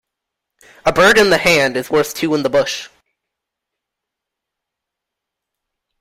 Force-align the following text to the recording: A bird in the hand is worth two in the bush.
A 0.83 0.91
bird 0.91 1.19
in 1.19 1.29
the 1.29 1.37
hand 1.37 1.77
is 1.77 1.91
worth 1.91 2.15
two 2.15 2.33
in 2.33 2.41
the 2.41 2.49
bush. 2.49 2.89